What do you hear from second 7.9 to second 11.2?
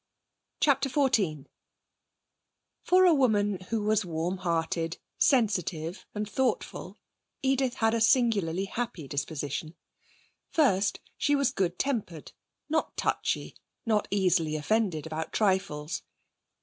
a singularly happy disposition. First,